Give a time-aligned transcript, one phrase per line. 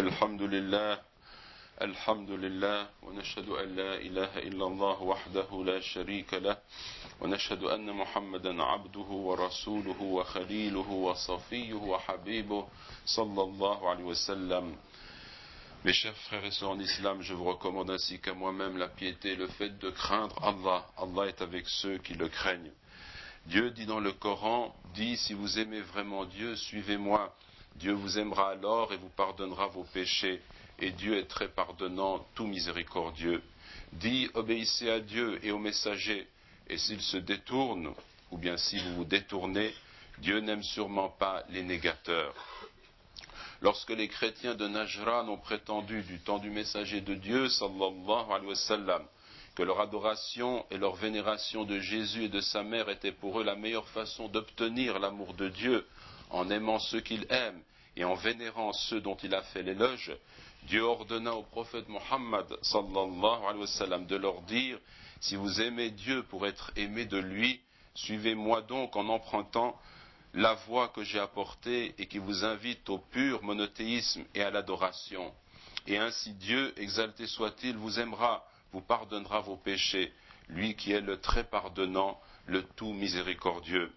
[0.00, 0.98] الحمد لله
[1.82, 6.56] الحمد لله ونشهد أن لا إله إلا الله وحده لا شريك له
[7.20, 12.62] ونشهد أن محمدا عبده ورسوله وخليله وصفيه وحبيبه
[13.06, 14.76] صلى الله عليه وسلم
[15.84, 19.34] Mes chers frères et sœurs en islam, je vous recommande ainsi qu'à moi-même la piété,
[19.36, 20.86] le fait de craindre Allah.
[20.96, 22.72] Allah est avec ceux qui le craignent.
[23.46, 27.34] Dieu dit dans le Coran, dit si vous aimez vraiment Dieu, suivez-moi.
[27.76, 30.40] Dieu vous aimera alors et vous pardonnera vos péchés.
[30.78, 33.42] Et Dieu est très pardonnant, tout miséricordieux.
[33.92, 36.26] Dit obéissez à Dieu et aux messagers.
[36.68, 37.92] Et s'ils se détournent,
[38.30, 39.74] ou bien si vous vous détournez,
[40.18, 42.34] Dieu n'aime sûrement pas les négateurs.
[43.62, 48.48] Lorsque les chrétiens de Najran ont prétendu du temps du messager de Dieu, sallallahu alayhi
[48.48, 49.02] wa sallam,
[49.54, 53.44] que leur adoration et leur vénération de Jésus et de sa mère étaient pour eux
[53.44, 55.86] la meilleure façon d'obtenir l'amour de Dieu,
[56.30, 57.60] en aimant ceux qu'il aime
[57.96, 60.12] et en vénérant ceux dont il a fait l'éloge,
[60.64, 64.78] Dieu ordonna au prophète Mohammed sallallahu wa de leur dire
[65.20, 67.60] Si vous aimez Dieu pour être aimé de lui,
[67.94, 69.78] suivez-moi donc en empruntant
[70.34, 75.32] la voie que j'ai apportée et qui vous invite au pur monothéisme et à l'adoration.
[75.86, 80.12] Et ainsi Dieu, exalté soit-il, vous aimera, vous pardonnera vos péchés,
[80.48, 83.90] lui qui est le très pardonnant, le tout miséricordieux.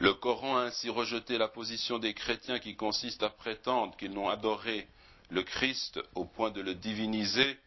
[0.00, 4.28] Le Coran a ainsi rejeté la position des chrétiens qui consiste à prétendre qu'ils n'ont
[4.28, 4.86] adoré
[5.30, 7.58] le Christ au point de le diviniser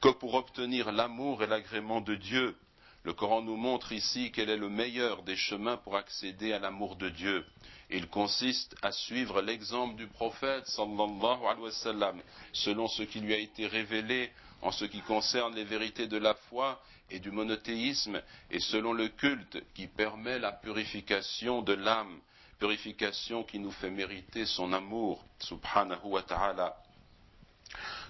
[0.00, 2.56] que pour obtenir l'amour et l'agrément de Dieu.
[3.02, 6.96] Le Coran nous montre ici quel est le meilleur des chemins pour accéder à l'amour
[6.96, 7.46] de Dieu.
[7.88, 12.14] Il consiste à suivre l'exemple du prophète sallallahu alayhi wa
[12.52, 14.30] selon ce qui lui a été révélé
[14.62, 19.08] en ce qui concerne les vérités de la foi et du monothéisme, et selon le
[19.08, 22.20] culte qui permet la purification de l'âme,
[22.58, 26.76] purification qui nous fait mériter son amour, subhanahu wa ta'ala.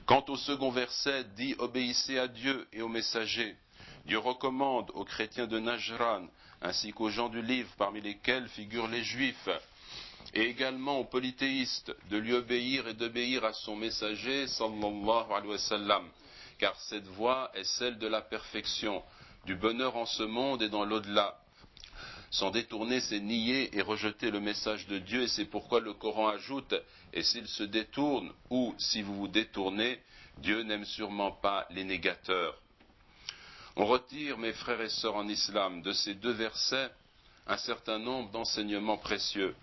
[0.07, 3.57] Quant au second verset, dit obéissez à Dieu et aux messagers.
[4.07, 6.27] Dieu recommande aux chrétiens de Najran,
[6.63, 9.49] ainsi qu'aux gens du livre parmi lesquels figurent les juifs,
[10.35, 15.59] et également aux polythéistes, de lui obéir et d'obéir à son messager, sallallahu alayhi wa
[15.59, 16.09] sallam,
[16.59, 19.03] car cette voie est celle de la perfection,
[19.47, 21.39] du bonheur en ce monde et dans l'au-delà.
[22.31, 26.29] S'en détourner, c'est nier et rejeter le message de Dieu, et c'est pourquoi le Coran
[26.29, 26.75] ajoute,
[27.13, 30.01] et s'ils se détournent, ou si vous vous détournez,
[30.39, 32.57] Dieu n'aime sûrement pas les négateurs.
[33.81, 36.91] On retire, mes frères et sœurs en islam, de ces deux versets
[37.47, 39.55] un certain nombre d'enseignements précieux.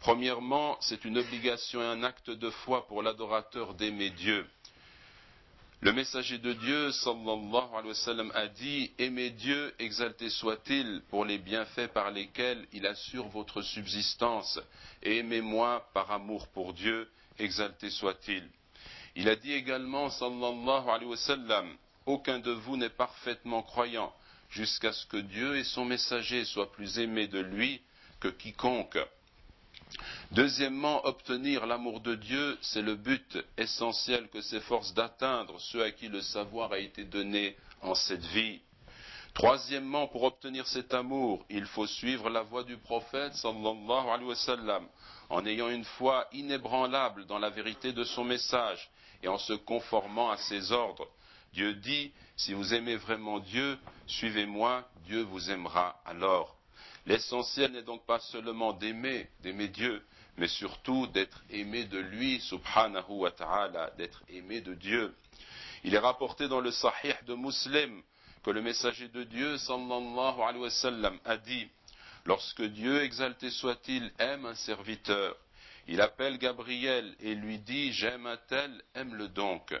[0.00, 4.46] Premièrement, c'est une obligation et un acte de foi pour l'adorateur d'aimer Dieu.
[5.80, 11.38] Le messager de Dieu, sallallahu alayhi wa a dit Aimez Dieu, exalté soit-il, pour les
[11.38, 14.60] bienfaits par lesquels il assure votre subsistance,
[15.02, 17.08] et aimez-moi par amour pour Dieu,
[17.38, 18.46] exalté soit-il.
[19.16, 21.16] Il a dit également, sallallahu alayhi wa
[22.06, 24.12] Aucun de vous n'est parfaitement croyant,
[24.50, 27.80] jusqu'à ce que Dieu et son messager soient plus aimés de lui
[28.20, 28.98] que quiconque.
[30.32, 36.08] Deuxièmement, obtenir l'amour de Dieu, c'est le but essentiel que s'efforce d'atteindre ceux à qui
[36.08, 38.60] le savoir a été donné en cette vie.
[39.34, 44.80] Troisièmement, pour obtenir cet amour, il faut suivre la voie du prophète sallallahu alayhi wa
[45.30, 48.90] en ayant une foi inébranlable dans la vérité de son message
[49.22, 51.08] et en se conformant à ses ordres.
[51.54, 53.78] Dieu dit, si vous aimez vraiment Dieu,
[54.08, 56.56] suivez-moi, Dieu vous aimera alors.
[57.06, 60.02] L'essentiel n'est donc pas seulement d'aimer, d'aimer Dieu,
[60.36, 65.14] mais surtout d'être aimé de lui, subhanahu wa ta'ala, d'être aimé de Dieu.
[65.84, 68.02] Il est rapporté dans le Sahih de Muslim
[68.42, 71.68] que le messager de Dieu, sallallahu alayhi wa sallam, a dit,
[72.24, 75.36] lorsque Dieu, exalté soit-il, aime un serviteur,
[75.86, 79.72] il appelle Gabriel et lui dit, j'aime un tel, aime-le donc.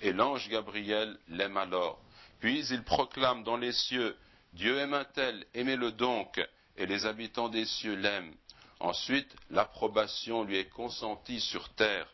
[0.00, 2.00] Et l'ange Gabriel l'aime alors.
[2.40, 4.16] Puis il proclame dans les cieux,
[4.52, 6.40] Dieu aime un tel, aimez-le donc,
[6.76, 8.34] et les habitants des cieux l'aiment.
[8.80, 12.08] Ensuite, l'approbation lui est consentie sur terre.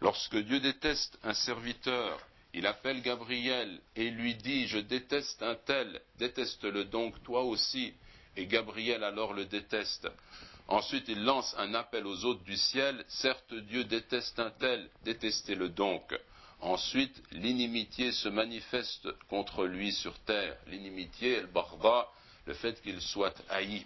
[0.00, 2.18] Lorsque Dieu déteste un serviteur,
[2.54, 7.94] il appelle Gabriel et lui dit Je déteste un tel, déteste-le donc toi aussi.
[8.36, 10.08] Et Gabriel alors le déteste.
[10.68, 15.68] Ensuite, il lance un appel aux hôtes du ciel Certes, Dieu déteste un tel, détestez-le
[15.68, 16.18] donc.
[16.62, 20.56] Ensuite, l'inimitié se manifeste contre lui sur terre.
[20.68, 22.06] L'inimitié, el barda,
[22.46, 23.84] le fait qu'il soit haï.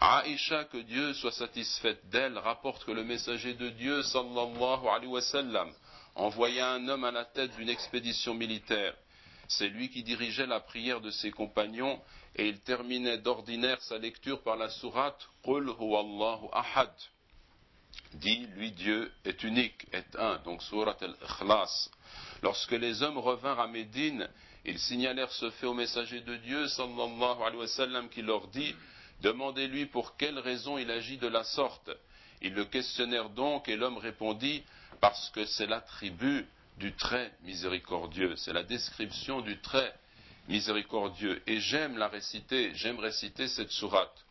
[0.00, 5.20] Aïcha, que Dieu soit satisfaite d'elle, rapporte que le messager de Dieu, sallallahu alayhi wa
[5.20, 5.70] sallam,
[6.14, 8.94] envoya un homme à la tête d'une expédition militaire.
[9.48, 12.00] C'est lui qui dirigeait la prière de ses compagnons
[12.34, 16.90] et il terminait d'ordinaire sa lecture par la sourate Qul huwallahu ahad.
[18.14, 21.90] Dit, lui Dieu est unique, est un, donc surat al-Ikhlas.
[22.42, 24.28] Lorsque les hommes revinrent à Médine,
[24.64, 28.74] ils signalèrent ce fait au messager de Dieu, sallallahu alayhi wa sallam, qui leur dit,
[29.22, 31.90] demandez-lui pour quelle raison il agit de la sorte.
[32.42, 34.62] Ils le questionnèrent donc et l'homme répondit,
[35.00, 36.46] parce que c'est l'attribut
[36.78, 39.94] du trait miséricordieux, c'est la description du trait
[40.48, 41.42] miséricordieux.
[41.46, 44.25] Et j'aime la réciter, j'aime réciter cette sourate.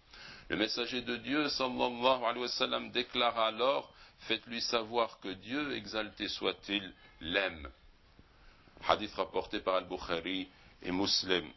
[0.50, 3.92] Le messager de Dieu, sallallahu alayhi wa sallam, déclara alors,
[4.28, 7.70] faites-lui savoir que Dieu, exalté soit-il, l'aime.
[8.88, 10.48] Hadith rapporté par Al-Bukhari
[10.84, 11.50] et Muslim.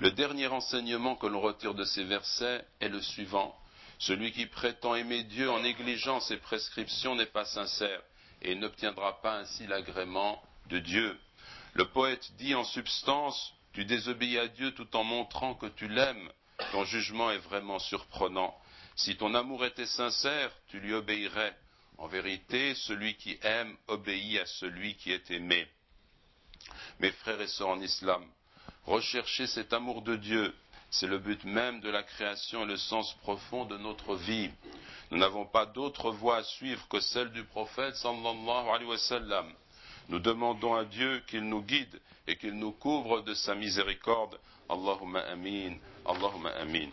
[0.00, 3.56] Le dernier enseignement que l'on retire de ces versets est le suivant.
[3.98, 8.02] Celui qui prétend aimer Dieu en négligeant ses prescriptions n'est pas sincère
[8.42, 11.18] et n'obtiendra pas ainsi l'agrément de Dieu.
[11.74, 16.30] Le poète dit en substance, tu désobéis à Dieu tout en montrant que tu l'aimes.
[16.72, 18.54] Ton jugement est vraiment surprenant.
[18.96, 21.56] Si ton amour était sincère, tu lui obéirais.
[21.98, 25.66] En vérité, celui qui aime obéit à celui qui est aimé.
[26.98, 28.24] Mes frères et sœurs en islam,
[28.84, 30.54] recherchez cet amour de Dieu.
[30.90, 34.50] C'est le but même de la création et le sens profond de notre vie.
[35.10, 39.52] Nous n'avons pas d'autre voie à suivre que celle du prophète sallallahu alayhi wa sallam.
[40.08, 44.38] Nous demandons à Dieu qu'il nous guide et qu'il nous couvre de sa miséricorde.
[44.68, 45.76] Allahumma amin.
[46.04, 46.92] Allahumma amin.